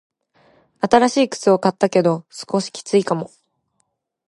[0.79, 3.29] 新しい靴を買ったけど、少しきついかも。